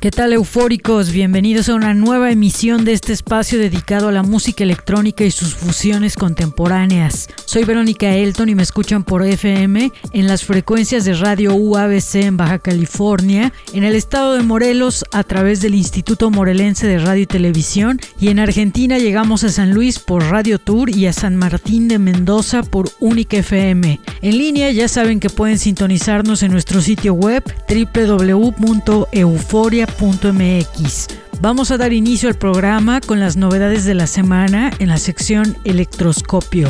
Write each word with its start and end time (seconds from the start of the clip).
¿Qué 0.00 0.12
tal 0.12 0.32
eufóricos? 0.32 1.10
Bienvenidos 1.10 1.68
a 1.68 1.74
una 1.74 1.92
nueva 1.92 2.30
emisión 2.30 2.84
de 2.84 2.92
este 2.92 3.12
espacio 3.12 3.58
dedicado 3.58 4.06
a 4.06 4.12
la 4.12 4.22
música 4.22 4.62
electrónica 4.62 5.24
y 5.24 5.32
sus 5.32 5.56
fusiones 5.56 6.14
contemporáneas. 6.14 7.26
Soy 7.46 7.64
Verónica 7.64 8.14
Elton 8.14 8.48
y 8.48 8.54
me 8.54 8.62
escuchan 8.62 9.02
por 9.02 9.26
FM 9.26 9.90
en 10.12 10.26
las 10.28 10.44
frecuencias 10.44 11.04
de 11.04 11.14
radio 11.14 11.56
UABC 11.56 12.14
en 12.14 12.36
Baja 12.36 12.60
California, 12.60 13.52
en 13.72 13.82
el 13.82 13.96
estado 13.96 14.34
de 14.34 14.44
Morelos 14.44 15.04
a 15.10 15.24
través 15.24 15.62
del 15.62 15.74
Instituto 15.74 16.30
Morelense 16.30 16.86
de 16.86 17.00
Radio 17.00 17.22
y 17.22 17.26
Televisión 17.26 17.98
y 18.20 18.28
en 18.28 18.38
Argentina 18.38 18.98
llegamos 18.98 19.42
a 19.42 19.48
San 19.48 19.74
Luis 19.74 19.98
por 19.98 20.22
Radio 20.22 20.60
Tour 20.60 20.90
y 20.90 21.06
a 21.06 21.12
San 21.12 21.34
Martín 21.34 21.88
de 21.88 21.98
Mendoza 21.98 22.62
por 22.62 22.88
Única 23.00 23.38
FM. 23.38 23.98
En 24.22 24.38
línea 24.38 24.70
ya 24.70 24.86
saben 24.86 25.18
que 25.18 25.28
pueden 25.28 25.58
sintonizarnos 25.58 26.44
en 26.44 26.52
nuestro 26.52 26.80
sitio 26.82 27.14
web 27.14 27.42
www.euforia 27.68 29.87
mx 30.00 31.08
Vamos 31.40 31.70
a 31.70 31.78
dar 31.78 31.92
inicio 31.92 32.28
al 32.28 32.34
programa 32.34 33.00
con 33.00 33.20
las 33.20 33.36
novedades 33.36 33.84
de 33.84 33.94
la 33.94 34.08
semana 34.08 34.72
en 34.80 34.88
la 34.88 34.96
sección 34.96 35.56
Electroscopio. 35.64 36.68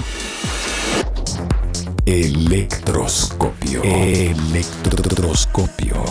Electroscopio. 2.04 3.82
Electroscopio. 3.82 6.04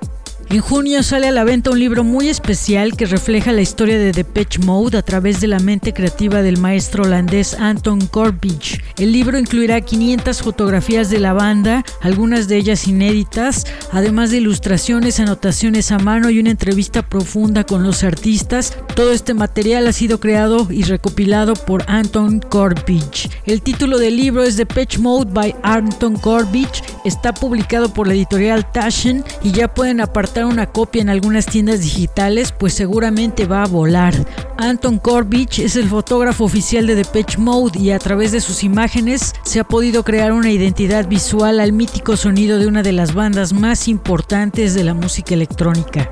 En 0.53 0.59
junio 0.59 1.01
sale 1.01 1.27
a 1.27 1.31
la 1.31 1.43
venta 1.43 1.71
un 1.71 1.79
libro 1.79 2.03
muy 2.03 2.29
especial 2.29 2.95
que 2.95 3.07
refleja 3.07 3.51
la 3.51 3.63
historia 3.63 3.97
de 3.97 4.11
Depeche 4.11 4.59
Mode 4.59 4.99
a 4.99 5.01
través 5.01 5.41
de 5.41 5.47
la 5.47 5.57
mente 5.57 5.93
creativa 5.93 6.43
del 6.43 6.59
maestro 6.59 7.05
holandés 7.05 7.55
Anton 7.55 8.05
Corbijn. 8.05 8.59
El 8.99 9.13
libro 9.13 9.39
incluirá 9.39 9.81
500 9.81 10.43
fotografías 10.43 11.09
de 11.09 11.19
la 11.19 11.33
banda, 11.33 11.83
algunas 12.01 12.47
de 12.47 12.57
ellas 12.57 12.87
inéditas, 12.87 13.65
además 13.91 14.29
de 14.29 14.37
ilustraciones, 14.37 15.19
anotaciones 15.19 15.91
a 15.91 15.97
mano 15.97 16.29
y 16.29 16.37
una 16.37 16.51
entrevista 16.51 17.01
profunda 17.01 17.63
con 17.63 17.81
los 17.81 18.03
artistas. 18.03 18.77
Todo 18.95 19.11
este 19.11 19.33
material 19.33 19.87
ha 19.87 19.91
sido 19.91 20.19
creado 20.19 20.67
y 20.69 20.83
recopilado 20.83 21.55
por 21.55 21.83
Anton 21.87 22.39
Corbijn. 22.39 23.01
El 23.47 23.63
título 23.63 23.97
del 23.97 24.17
libro 24.17 24.43
es 24.43 24.55
Depeche 24.55 24.99
Mode 24.99 25.31
by 25.33 25.55
Anton 25.63 26.15
Corbijn. 26.15 26.67
Está 27.05 27.33
publicado 27.33 27.91
por 27.91 28.07
la 28.07 28.13
editorial 28.13 28.71
Taschen 28.71 29.23
y 29.41 29.51
ya 29.51 29.73
pueden 29.73 29.99
apartar 29.99 30.42
una 30.47 30.67
copia 30.67 31.01
en 31.01 31.09
algunas 31.09 31.45
tiendas 31.45 31.81
digitales, 31.81 32.51
pues 32.51 32.73
seguramente 32.73 33.45
va 33.45 33.63
a 33.63 33.67
volar. 33.67 34.13
Anton 34.57 34.99
Corbich 34.99 35.59
es 35.59 35.75
el 35.75 35.87
fotógrafo 35.87 36.45
oficial 36.45 36.87
de 36.87 36.95
Depeche 36.95 37.37
Mode 37.37 37.79
y 37.79 37.91
a 37.91 37.99
través 37.99 38.31
de 38.31 38.41
sus 38.41 38.63
imágenes 38.63 39.33
se 39.43 39.59
ha 39.59 39.63
podido 39.63 40.03
crear 40.03 40.31
una 40.31 40.51
identidad 40.51 41.07
visual 41.07 41.59
al 41.59 41.73
mítico 41.73 42.17
sonido 42.17 42.59
de 42.59 42.67
una 42.67 42.83
de 42.83 42.91
las 42.91 43.13
bandas 43.13 43.53
más 43.53 43.87
importantes 43.87 44.73
de 44.73 44.83
la 44.83 44.93
música 44.93 45.33
electrónica. 45.33 46.09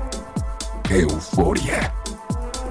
Euforia. 0.90 1.92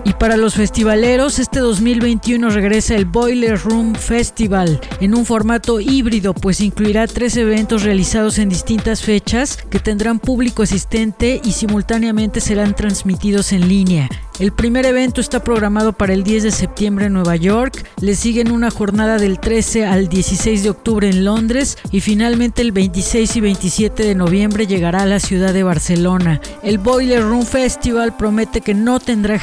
Y 0.03 0.13
para 0.13 0.35
los 0.35 0.55
festivaleros, 0.55 1.37
este 1.37 1.59
2021 1.59 2.49
regresa 2.49 2.95
el 2.95 3.05
Boiler 3.05 3.59
Room 3.59 3.93
Festival 3.93 4.81
en 4.99 5.15
un 5.15 5.25
formato 5.25 5.79
híbrido, 5.79 6.33
pues 6.33 6.59
incluirá 6.59 7.05
tres 7.05 7.37
eventos 7.37 7.83
realizados 7.83 8.39
en 8.39 8.49
distintas 8.49 9.03
fechas 9.03 9.57
que 9.69 9.79
tendrán 9.79 10.19
público 10.19 10.63
asistente 10.63 11.39
y 11.43 11.51
simultáneamente 11.51 12.41
serán 12.41 12.75
transmitidos 12.75 13.53
en 13.53 13.67
línea. 13.67 14.09
El 14.39 14.51
primer 14.51 14.87
evento 14.87 15.21
está 15.21 15.43
programado 15.43 15.93
para 15.93 16.13
el 16.13 16.23
10 16.23 16.41
de 16.41 16.51
septiembre 16.51 17.05
en 17.05 17.13
Nueva 17.13 17.35
York, 17.35 17.85
le 17.99 18.15
siguen 18.15 18.49
una 18.49 18.71
jornada 18.71 19.19
del 19.19 19.39
13 19.39 19.85
al 19.85 20.09
16 20.09 20.63
de 20.63 20.71
octubre 20.71 21.07
en 21.07 21.25
Londres 21.25 21.77
y 21.91 22.01
finalmente 22.01 22.63
el 22.63 22.71
26 22.71 23.35
y 23.35 23.41
27 23.41 24.03
de 24.03 24.15
noviembre 24.15 24.65
llegará 24.65 25.03
a 25.03 25.05
la 25.05 25.19
ciudad 25.19 25.53
de 25.53 25.61
Barcelona. 25.61 26.41
El 26.63 26.79
Boiler 26.79 27.21
Room 27.21 27.45
Festival 27.45 28.17
promete 28.17 28.61
que 28.61 28.73
no 28.73 28.99
tendrá 28.99 29.37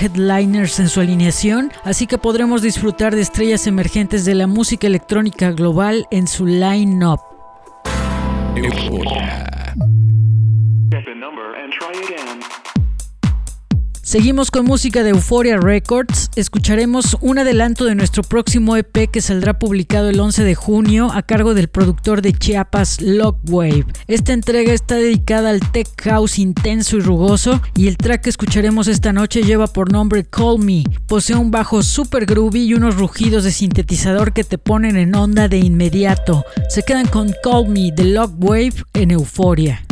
en 0.54 0.88
su 0.88 1.00
alineación, 1.00 1.72
así 1.84 2.06
que 2.06 2.16
podremos 2.16 2.62
disfrutar 2.62 3.14
de 3.14 3.20
estrellas 3.20 3.66
emergentes 3.66 4.24
de 4.24 4.34
la 4.34 4.46
música 4.46 4.86
electrónica 4.86 5.52
global 5.52 6.06
en 6.10 6.26
su 6.26 6.46
line-up. 6.46 7.20
Seguimos 14.08 14.50
con 14.50 14.64
música 14.64 15.02
de 15.02 15.10
Euphoria 15.10 15.58
Records. 15.58 16.30
Escucharemos 16.34 17.18
un 17.20 17.38
adelanto 17.38 17.84
de 17.84 17.94
nuestro 17.94 18.22
próximo 18.22 18.74
EP 18.74 19.10
que 19.10 19.20
saldrá 19.20 19.58
publicado 19.58 20.08
el 20.08 20.18
11 20.18 20.44
de 20.44 20.54
junio 20.54 21.10
a 21.12 21.20
cargo 21.20 21.52
del 21.52 21.68
productor 21.68 22.22
de 22.22 22.32
Chiapas, 22.32 23.02
Lockwave. 23.02 23.84
Esta 24.06 24.32
entrega 24.32 24.72
está 24.72 24.94
dedicada 24.94 25.50
al 25.50 25.60
tech 25.72 25.88
house 26.04 26.38
intenso 26.38 26.96
y 26.96 27.00
rugoso 27.00 27.60
y 27.76 27.86
el 27.86 27.98
track 27.98 28.22
que 28.22 28.30
escucharemos 28.30 28.88
esta 28.88 29.12
noche 29.12 29.42
lleva 29.42 29.66
por 29.66 29.92
nombre 29.92 30.24
Call 30.24 30.58
Me. 30.58 30.84
Posee 31.06 31.36
un 31.36 31.50
bajo 31.50 31.82
super 31.82 32.24
groovy 32.24 32.62
y 32.62 32.72
unos 32.72 32.96
rugidos 32.96 33.44
de 33.44 33.50
sintetizador 33.50 34.32
que 34.32 34.42
te 34.42 34.56
ponen 34.56 34.96
en 34.96 35.14
onda 35.14 35.48
de 35.48 35.58
inmediato. 35.58 36.46
Se 36.70 36.82
quedan 36.82 37.08
con 37.08 37.34
Call 37.44 37.68
Me 37.68 37.92
de 37.92 38.04
Lockwave 38.04 38.72
en 38.94 39.10
Euphoria. 39.10 39.84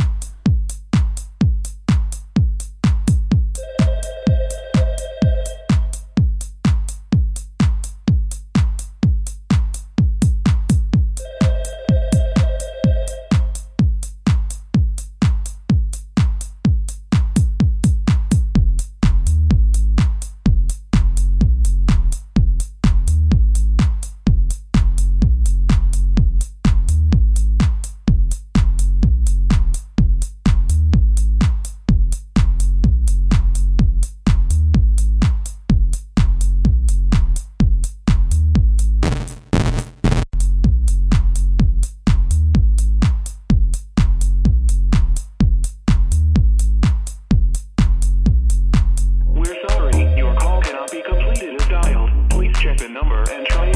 number 52.96 53.24
and 53.30 53.46
try 53.46 53.75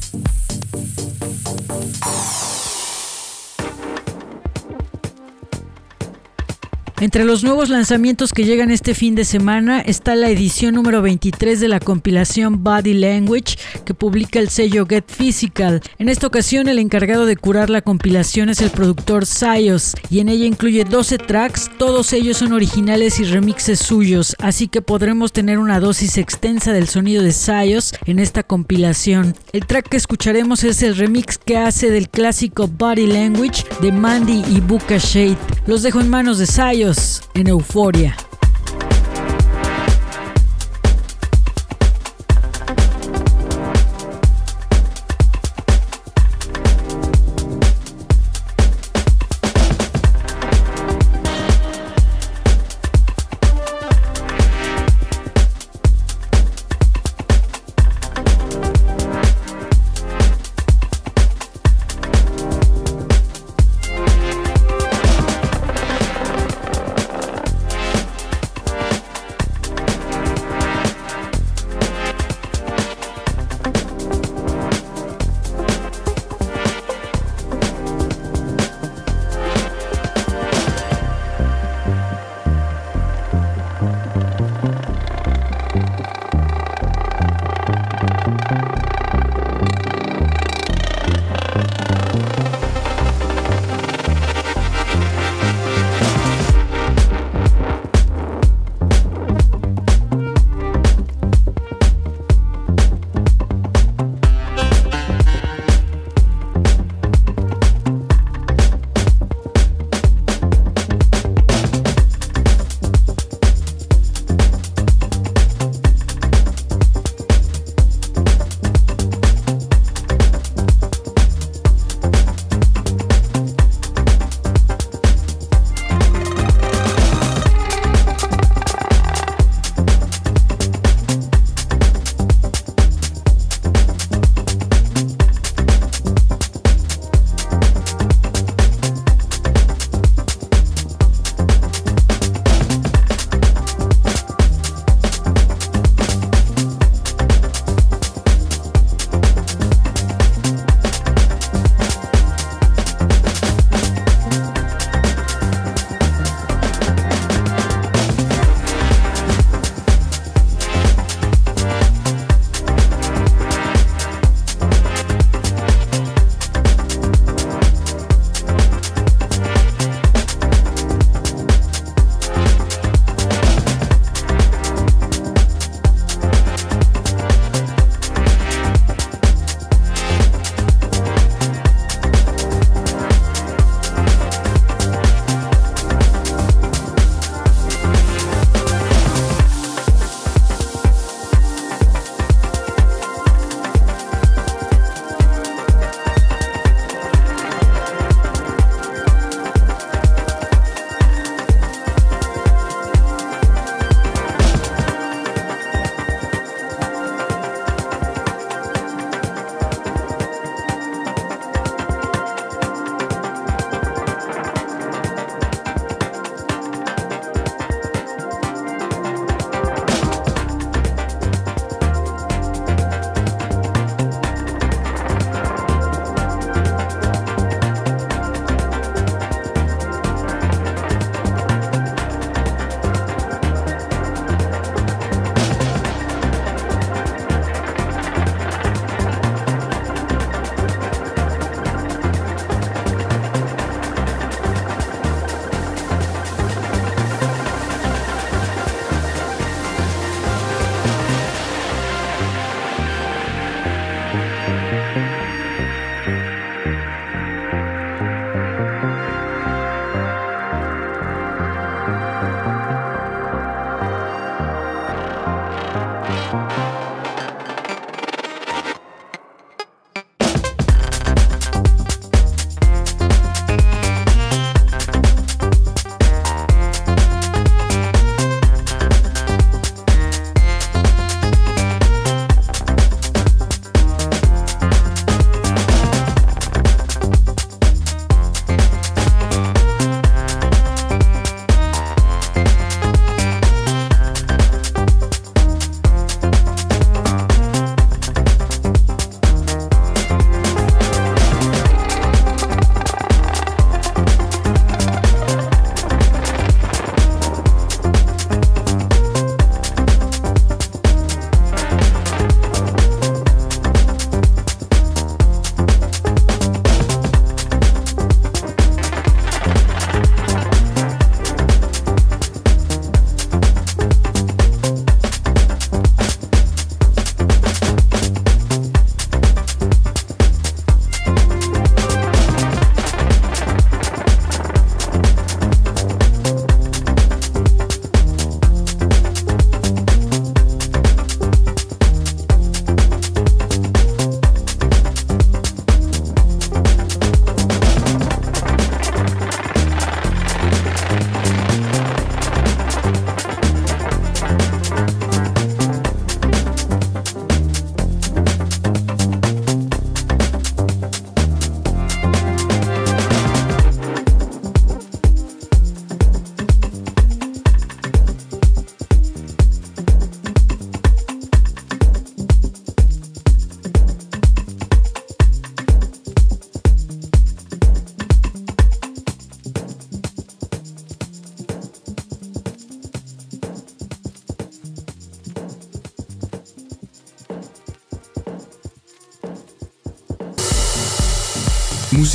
Entre 7.01 7.25
los 7.25 7.43
nuevos 7.43 7.69
lanzamientos 7.69 8.31
que 8.31 8.45
llegan 8.45 8.69
este 8.69 8.93
fin 8.93 9.15
de 9.15 9.25
semana 9.25 9.81
está 9.81 10.13
la 10.13 10.29
edición 10.29 10.75
número 10.75 11.01
23 11.01 11.59
de 11.59 11.67
la 11.67 11.79
compilación 11.79 12.63
Body 12.63 12.93
Language 12.93 13.57
que 13.85 13.95
publica 13.95 14.37
el 14.37 14.49
sello 14.49 14.85
Get 14.85 15.05
Physical. 15.07 15.81
En 15.97 16.09
esta 16.09 16.27
ocasión 16.27 16.67
el 16.67 16.77
encargado 16.77 17.25
de 17.25 17.37
curar 17.37 17.71
la 17.71 17.81
compilación 17.81 18.49
es 18.49 18.61
el 18.61 18.69
productor 18.69 19.25
Sayos 19.25 19.95
y 20.11 20.19
en 20.19 20.29
ella 20.29 20.45
incluye 20.45 20.83
12 20.83 21.17
tracks, 21.17 21.71
todos 21.79 22.13
ellos 22.13 22.37
son 22.37 22.53
originales 22.53 23.19
y 23.19 23.23
remixes 23.23 23.79
suyos, 23.79 24.35
así 24.37 24.67
que 24.67 24.83
podremos 24.83 25.33
tener 25.33 25.57
una 25.57 25.79
dosis 25.79 26.19
extensa 26.19 26.71
del 26.71 26.87
sonido 26.87 27.23
de 27.23 27.31
Sayos 27.31 27.95
en 28.05 28.19
esta 28.19 28.43
compilación. 28.43 29.33
El 29.53 29.65
track 29.65 29.89
que 29.89 29.97
escucharemos 29.97 30.63
es 30.63 30.83
el 30.83 30.95
remix 30.95 31.39
que 31.39 31.57
hace 31.57 31.89
del 31.89 32.09
clásico 32.09 32.67
Body 32.67 33.07
Language 33.07 33.65
de 33.81 33.91
Mandy 33.91 34.43
y 34.47 34.59
Buka 34.59 34.99
Shade. 34.99 35.37
Los 35.65 35.81
dejo 35.81 35.99
en 35.99 36.07
manos 36.07 36.37
de 36.37 36.45
Sayos 36.45 36.90
en 37.33 37.47
Euforia. 37.47 38.30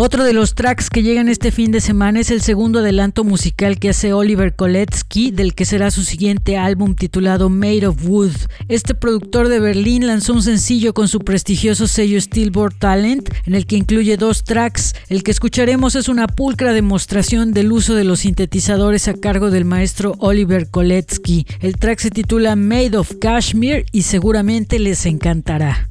Otro 0.00 0.22
de 0.22 0.32
los 0.32 0.54
tracks 0.54 0.90
que 0.90 1.02
llegan 1.02 1.28
este 1.28 1.50
fin 1.50 1.72
de 1.72 1.80
semana 1.80 2.20
es 2.20 2.30
el 2.30 2.40
segundo 2.40 2.78
adelanto 2.78 3.24
musical 3.24 3.80
que 3.80 3.88
hace 3.88 4.12
Oliver 4.12 4.54
Koletsky, 4.54 5.32
del 5.32 5.56
que 5.56 5.64
será 5.64 5.90
su 5.90 6.04
siguiente 6.04 6.56
álbum 6.56 6.94
titulado 6.94 7.48
Made 7.48 7.84
of 7.84 8.06
Wood. 8.06 8.30
Este 8.68 8.94
productor 8.94 9.48
de 9.48 9.58
Berlín 9.58 10.06
lanzó 10.06 10.34
un 10.34 10.44
sencillo 10.44 10.94
con 10.94 11.08
su 11.08 11.18
prestigioso 11.18 11.88
sello 11.88 12.20
Steelboard 12.20 12.78
Talent, 12.78 13.28
en 13.44 13.56
el 13.56 13.66
que 13.66 13.74
incluye 13.74 14.16
dos 14.16 14.44
tracks. 14.44 14.94
El 15.08 15.24
que 15.24 15.32
escucharemos 15.32 15.96
es 15.96 16.08
una 16.08 16.28
pulcra 16.28 16.72
demostración 16.72 17.52
del 17.52 17.72
uso 17.72 17.96
de 17.96 18.04
los 18.04 18.20
sintetizadores 18.20 19.08
a 19.08 19.14
cargo 19.14 19.50
del 19.50 19.64
maestro 19.64 20.14
Oliver 20.20 20.70
Koletsky. 20.70 21.44
El 21.58 21.76
track 21.76 21.98
se 21.98 22.10
titula 22.10 22.54
Made 22.54 22.96
of 22.96 23.14
Kashmir 23.20 23.84
y 23.90 24.02
seguramente 24.02 24.78
les 24.78 25.06
encantará. 25.06 25.88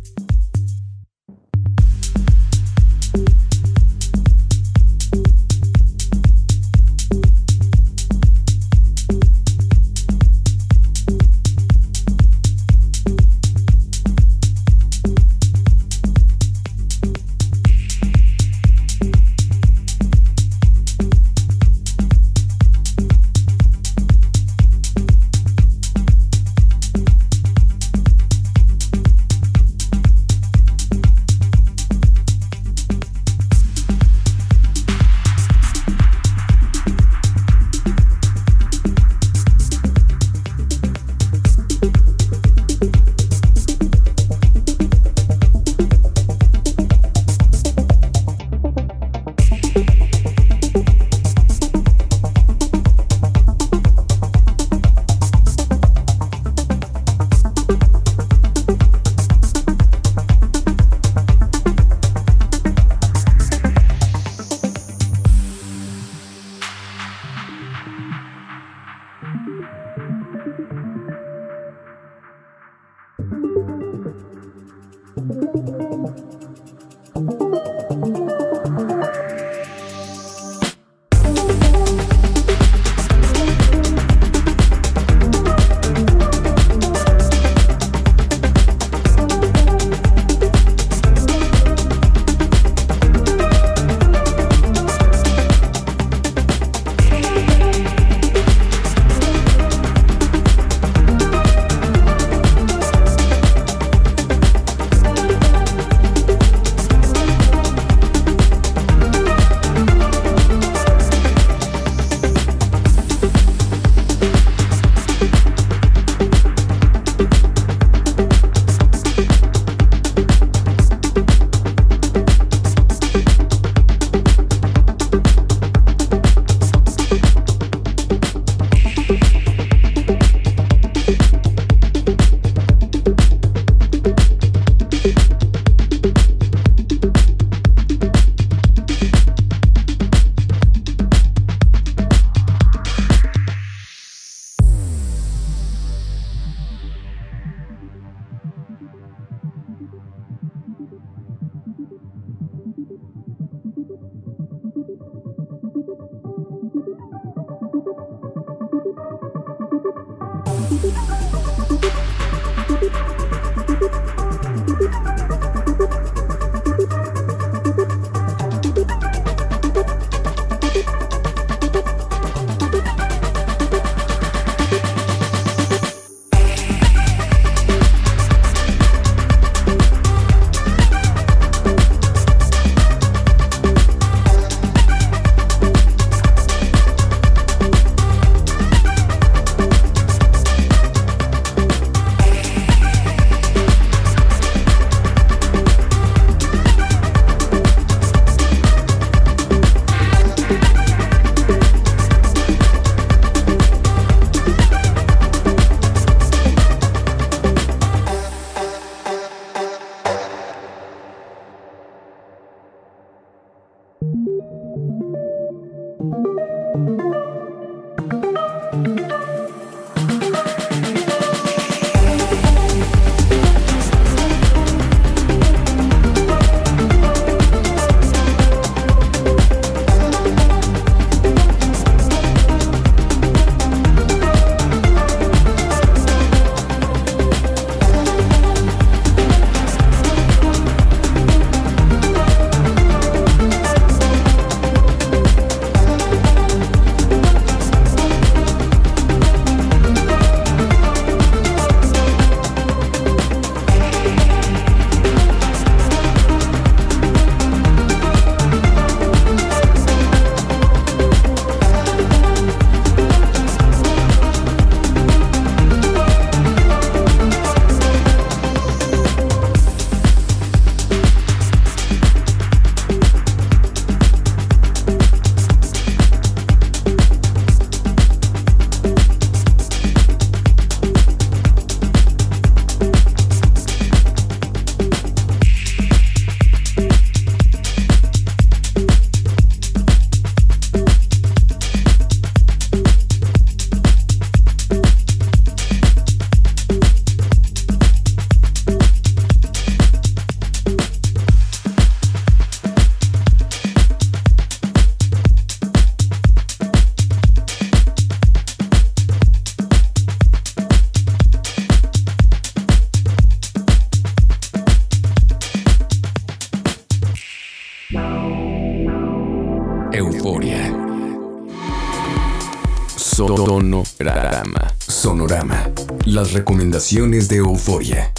De 326.77 327.37
Euforia. 327.37 328.13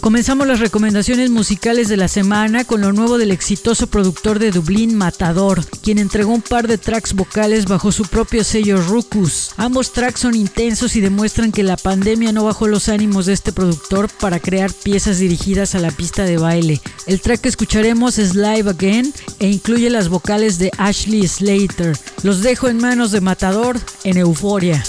Comenzamos 0.00 0.48
las 0.48 0.58
recomendaciones 0.58 1.30
musicales 1.30 1.88
de 1.88 1.96
la 1.96 2.08
semana 2.08 2.64
con 2.64 2.80
lo 2.80 2.92
nuevo 2.92 3.16
del 3.16 3.30
exitoso 3.30 3.86
productor 3.86 4.40
de 4.40 4.50
Dublín, 4.50 4.96
Matador, 4.96 5.64
quien 5.84 5.98
entregó 5.98 6.32
un 6.32 6.42
par 6.42 6.66
de 6.66 6.78
tracks 6.78 7.14
vocales 7.14 7.66
bajo 7.66 7.92
su 7.92 8.06
propio 8.06 8.42
sello 8.42 8.82
Rucus. 8.82 9.52
Ambos 9.56 9.92
tracks 9.92 10.18
son 10.18 10.34
intensos 10.34 10.96
y 10.96 11.00
demuestran 11.00 11.52
que 11.52 11.62
la 11.62 11.76
pandemia 11.76 12.32
no 12.32 12.42
bajó 12.42 12.66
los 12.66 12.88
ánimos 12.88 13.26
de 13.26 13.34
este 13.34 13.52
productor 13.52 14.08
para 14.08 14.40
crear 14.40 14.72
piezas 14.72 15.20
dirigidas 15.20 15.76
a 15.76 15.78
la 15.78 15.92
pista 15.92 16.24
de 16.24 16.38
baile. 16.38 16.80
El 17.06 17.20
track 17.20 17.42
que 17.42 17.50
escucharemos 17.50 18.18
es 18.18 18.34
Live 18.34 18.68
Again 18.68 19.14
e 19.38 19.46
incluye 19.46 19.90
las 19.90 20.08
vocales 20.08 20.58
de 20.58 20.72
Ashley 20.76 21.28
Slater. 21.28 21.96
Los 22.24 22.42
dejo 22.42 22.66
en 22.66 22.78
manos 22.78 23.12
de 23.12 23.20
Matador 23.20 23.78
en 24.02 24.16
Euforia. 24.16 24.82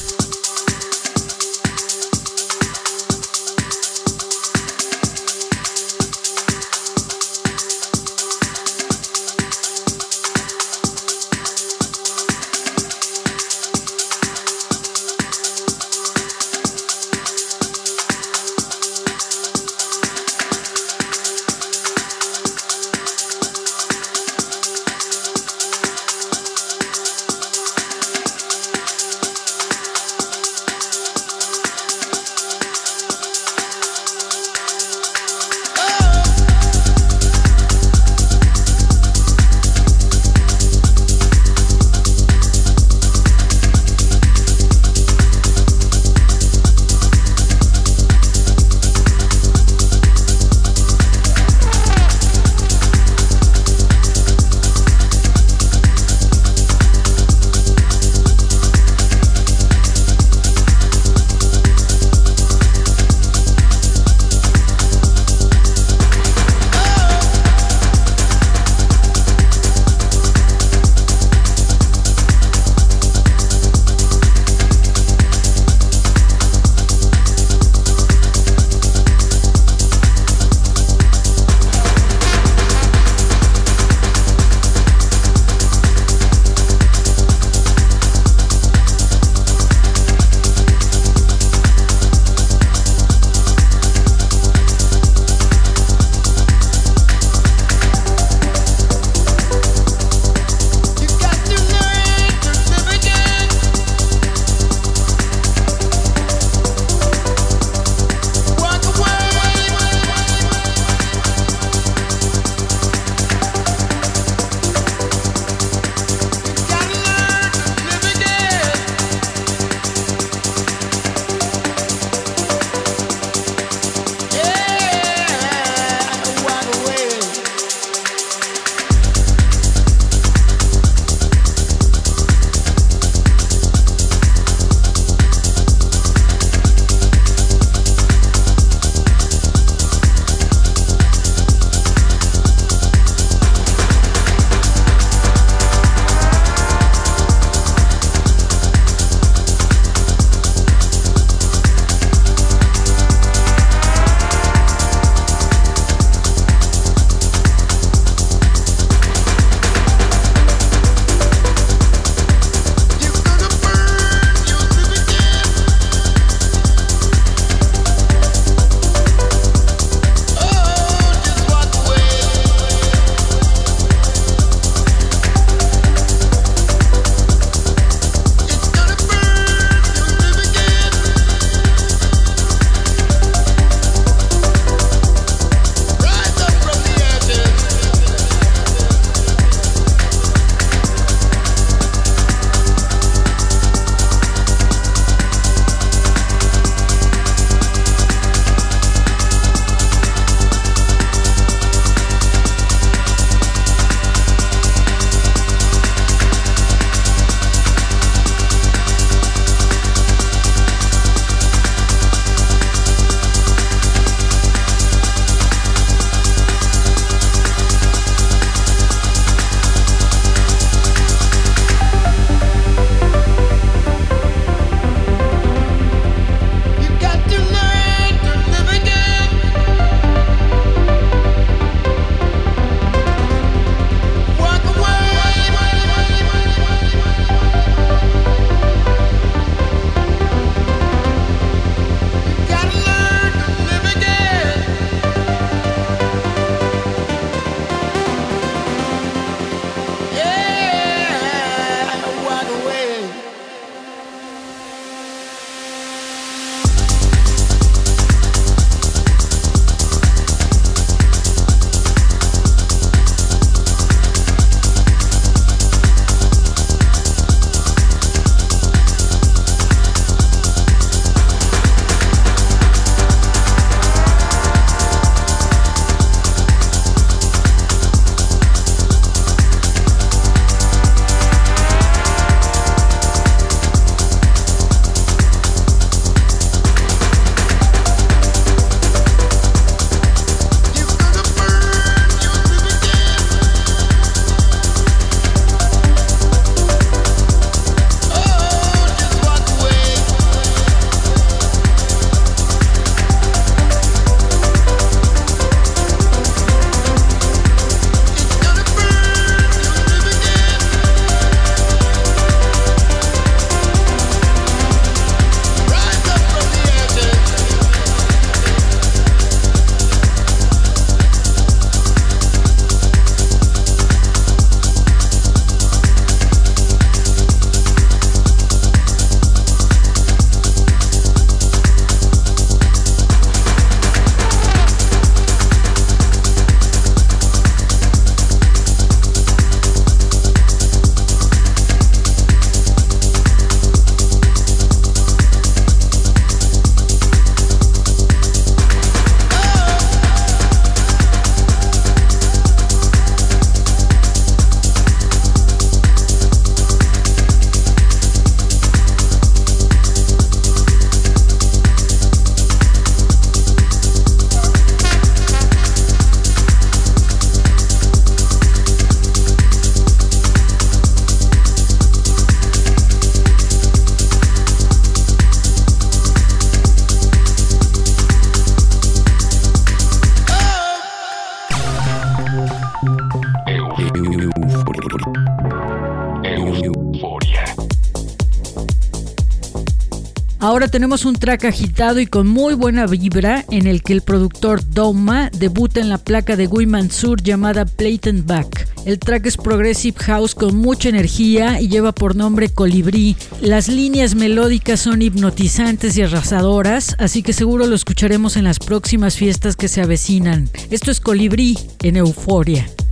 Tenemos 390.73 391.05
un 391.05 391.15
track 391.15 391.45
agitado 391.45 391.99
y 391.99 392.07
con 392.07 392.27
muy 392.27 392.55
buena 392.55 392.87
vibra 392.87 393.45
en 393.51 393.67
el 393.67 393.83
que 393.83 393.93
el 393.93 394.01
productor 394.01 394.67
Doma 394.67 395.29
debuta 395.29 395.79
en 395.79 395.87
la 395.87 395.99
placa 395.99 396.35
de 396.35 396.47
Guy 396.47 396.65
Mansur 396.65 397.21
llamada 397.21 397.63
Blatant 397.77 398.25
Back. 398.25 398.67
El 398.83 398.97
track 398.97 399.27
es 399.27 399.37
progressive 399.37 399.95
house 399.99 400.33
con 400.33 400.55
mucha 400.55 400.89
energía 400.89 401.61
y 401.61 401.67
lleva 401.67 401.91
por 401.91 402.15
nombre 402.15 402.49
Colibrí. 402.49 403.15
Las 403.39 403.67
líneas 403.67 404.15
melódicas 404.15 404.79
son 404.79 405.03
hipnotizantes 405.03 405.95
y 405.95 406.01
arrasadoras, 406.01 406.95
así 406.97 407.21
que 407.21 407.33
seguro 407.33 407.67
lo 407.67 407.75
escucharemos 407.75 408.35
en 408.35 408.45
las 408.45 408.57
próximas 408.57 409.15
fiestas 409.15 409.55
que 409.55 409.67
se 409.67 409.79
avecinan. 409.79 410.49
Esto 410.71 410.89
es 410.89 410.99
Colibrí 410.99 411.55
en 411.83 411.97
Euforia. 411.97 412.13
Euforia. 412.61 412.82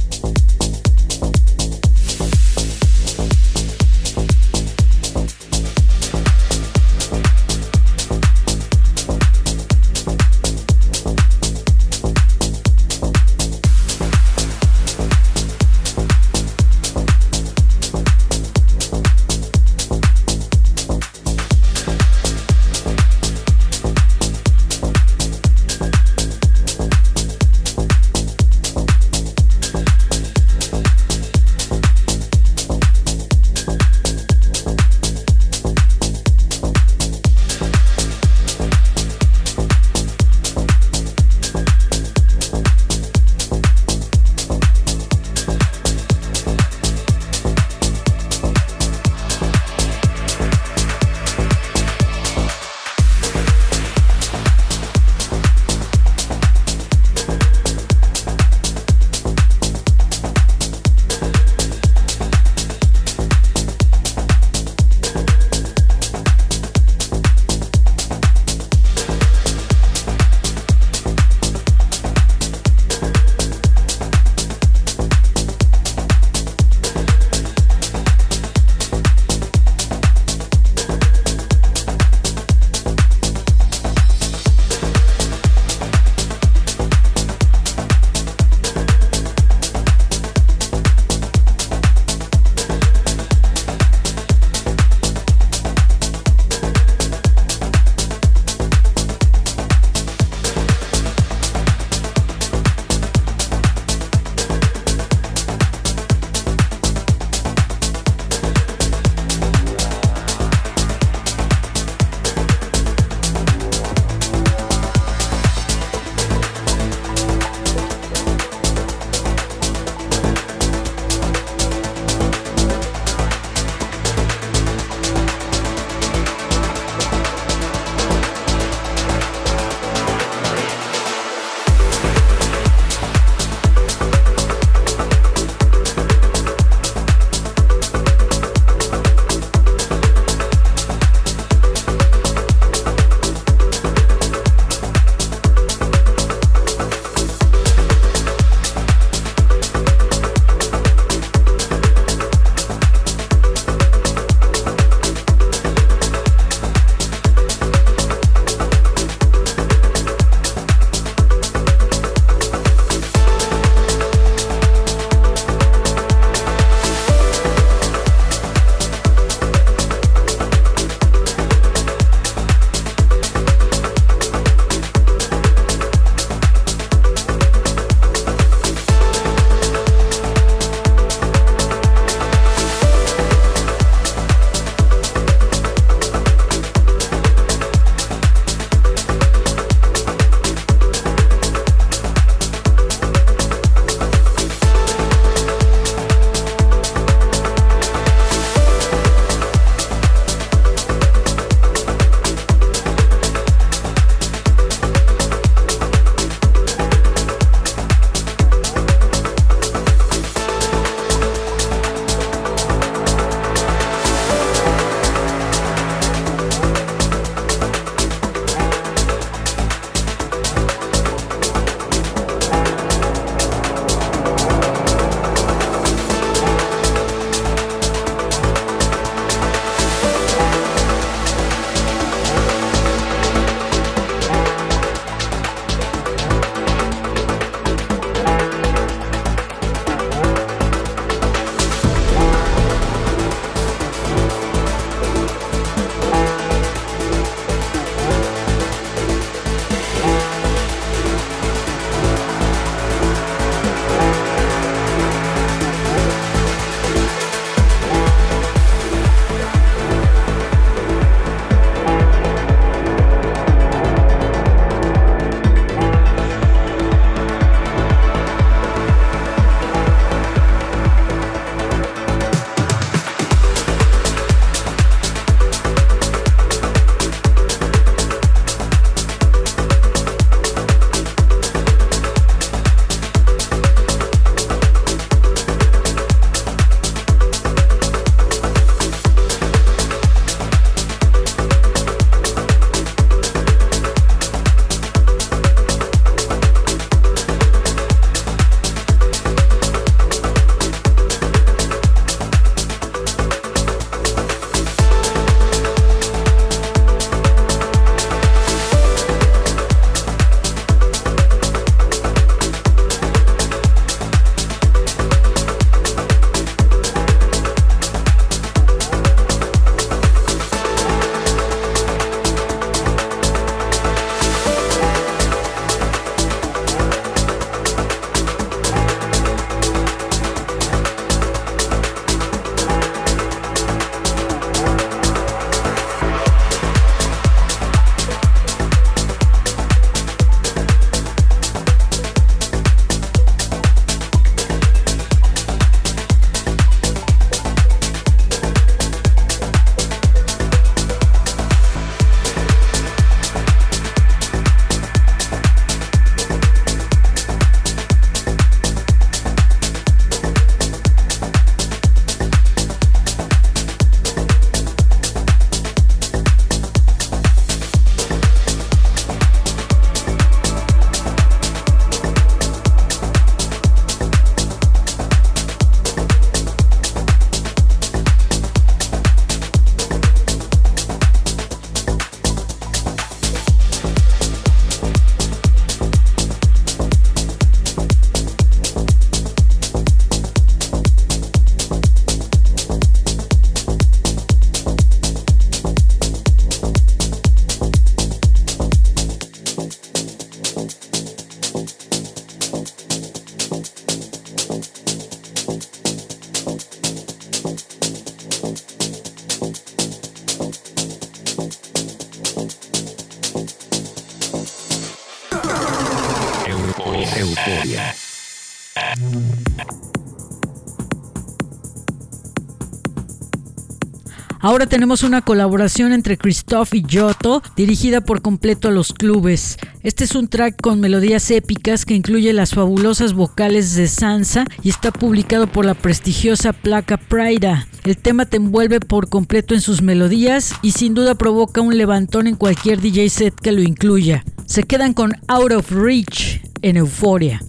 Ahora 424.44 424.66
tenemos 424.66 425.04
una 425.04 425.22
colaboración 425.22 425.94
entre 425.94 426.18
Christoph 426.18 426.74
y 426.74 426.82
Giotto, 426.82 427.44
dirigida 427.56 428.02
por 428.02 428.24
completo 428.24 428.70
a 428.70 428.72
los 428.72 428.92
clubes. 428.92 429.60
Este 429.84 430.04
es 430.04 430.16
un 430.16 430.28
track 430.28 430.60
con 430.60 430.80
melodías 430.80 431.30
épicas 431.30 431.86
que 431.86 431.94
incluye 431.94 432.34
las 432.34 432.56
fabulosas 432.56 433.14
vocales 433.14 433.76
de 433.76 433.88
Sansa 433.88 434.46
y 434.64 434.70
está 434.70 434.92
publicado 434.92 435.46
por 435.46 435.66
la 435.66 435.76
prestigiosa 435.76 436.54
placa 436.54 436.98
Prida. 436.98 437.68
El 437.84 437.98
tema 437.98 438.26
te 438.26 438.38
envuelve 438.38 438.80
por 438.80 439.10
completo 439.10 439.54
en 439.54 439.62
sus 439.62 439.84
melodías 439.84 440.56
y 440.64 440.72
sin 440.72 440.96
duda 440.96 441.14
provoca 441.14 441.62
un 441.62 441.78
levantón 441.78 442.26
en 442.26 442.36
cualquier 442.36 442.82
DJ 442.82 443.10
set 443.12 443.36
que 443.36 443.52
lo 443.52 443.62
incluya. 443.62 444.26
Se 444.48 444.64
quedan 444.64 444.96
con 444.96 445.14
Out 445.28 445.52
of 445.52 445.72
Reach 445.72 446.42
en 446.64 446.78
Euforia. 446.78 447.42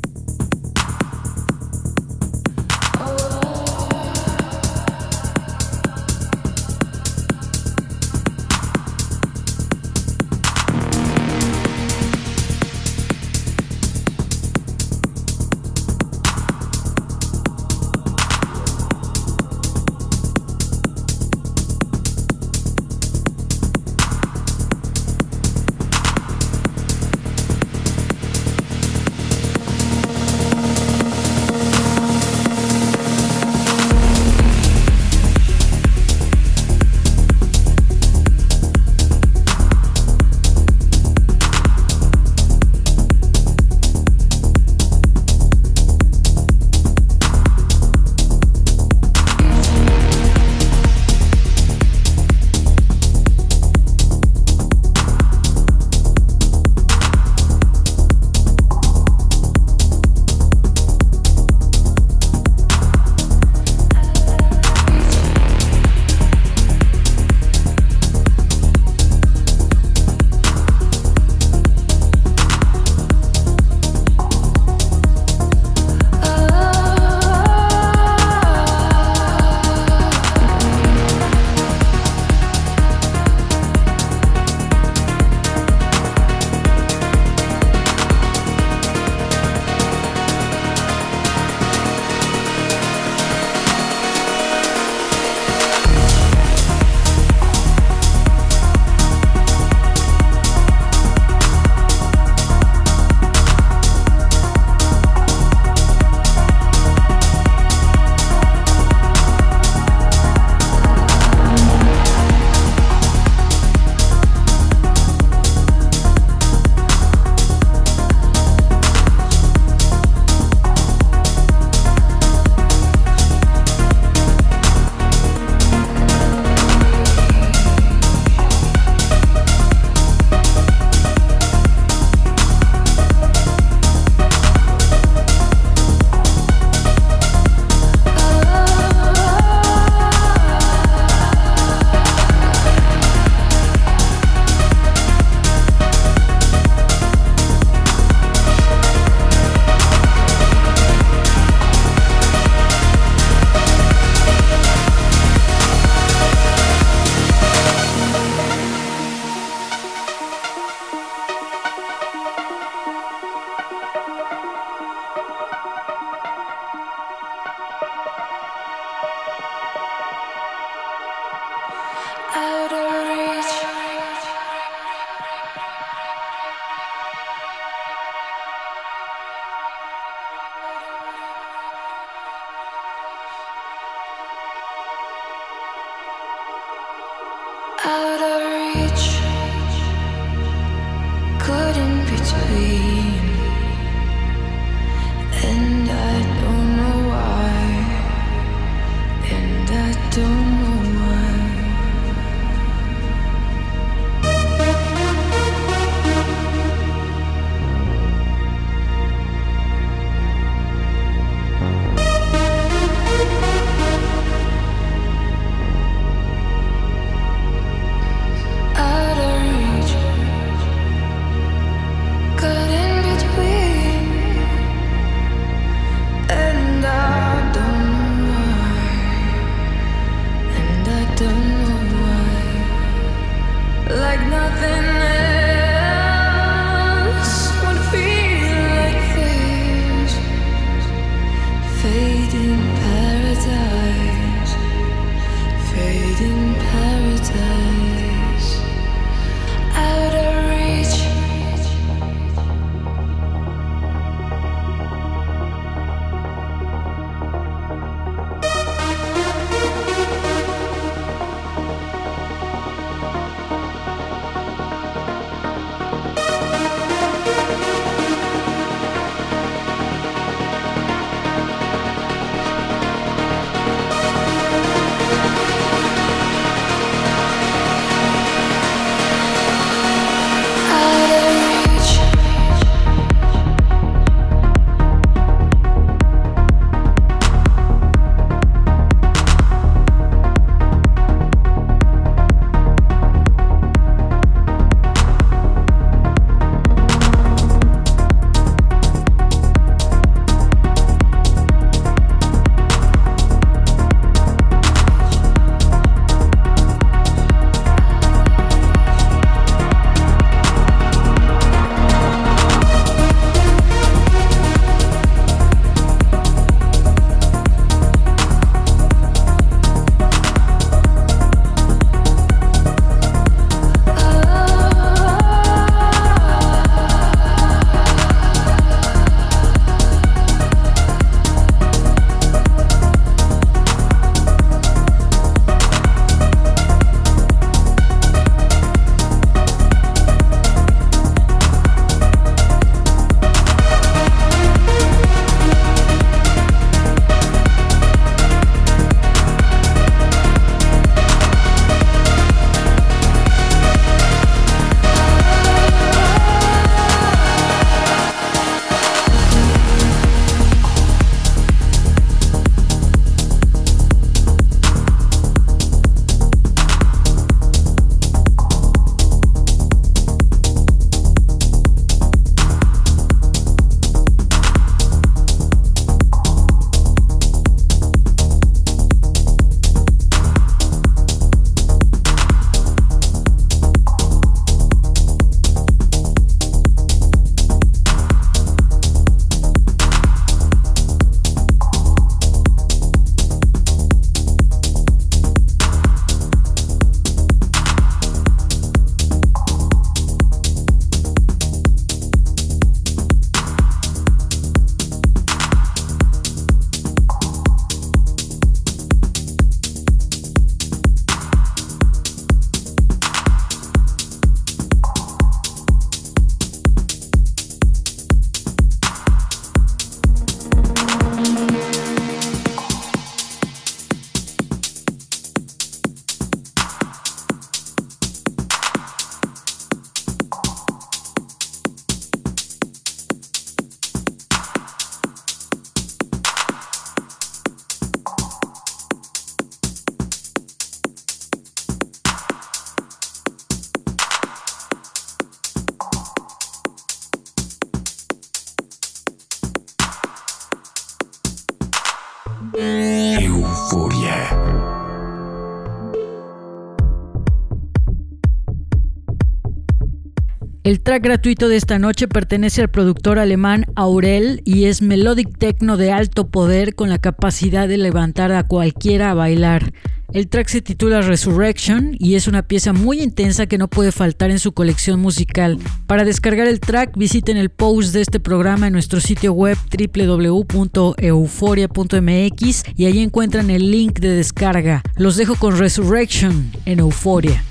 El 460.82 460.84
track 460.84 461.04
gratuito 461.04 461.46
de 461.46 461.54
esta 461.54 461.78
noche 461.78 462.08
pertenece 462.08 462.60
al 462.60 462.68
productor 462.68 463.20
alemán 463.20 463.66
Aurel 463.76 464.42
y 464.44 464.64
es 464.64 464.82
melodic 464.82 465.38
techno 465.38 465.76
de 465.76 465.92
alto 465.92 466.26
poder 466.26 466.74
con 466.74 466.88
la 466.88 466.98
capacidad 466.98 467.68
de 467.68 467.78
levantar 467.78 468.32
a 468.32 468.42
cualquiera 468.42 469.12
a 469.12 469.14
bailar. 469.14 469.72
El 470.12 470.26
track 470.26 470.48
se 470.48 470.60
titula 470.60 471.00
Resurrection 471.00 471.94
y 472.00 472.16
es 472.16 472.26
una 472.26 472.42
pieza 472.42 472.72
muy 472.72 473.00
intensa 473.00 473.46
que 473.46 473.58
no 473.58 473.68
puede 473.68 473.92
faltar 473.92 474.32
en 474.32 474.40
su 474.40 474.50
colección 474.50 474.98
musical. 474.98 475.60
Para 475.86 476.02
descargar 476.02 476.48
el 476.48 476.58
track 476.58 476.96
visiten 476.96 477.36
el 477.36 477.50
post 477.50 477.92
de 477.92 478.00
este 478.00 478.18
programa 478.18 478.66
en 478.66 478.72
nuestro 478.72 478.98
sitio 478.98 479.34
web 479.34 479.56
www.euforia.mx 479.70 482.62
y 482.76 482.86
allí 482.86 482.98
encuentran 482.98 483.50
el 483.50 483.70
link 483.70 484.00
de 484.00 484.16
descarga. 484.16 484.82
Los 484.96 485.16
dejo 485.16 485.36
con 485.36 485.56
Resurrection 485.56 486.50
en 486.66 486.80
Euforia. 486.80 487.44